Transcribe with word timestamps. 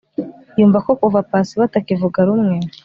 yumva 0.57 0.77
ko 0.85 0.91
kuva 1.01 1.19
pasi 1.31 1.53
batakivuga 1.61 2.19
rumwe 2.27 2.55